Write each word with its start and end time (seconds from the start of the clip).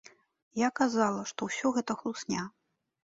Я 0.59 0.69
казала, 0.79 1.19
што 1.31 1.49
ўсё 1.49 1.67
гэта 1.75 1.97
хлусня. 1.99 2.41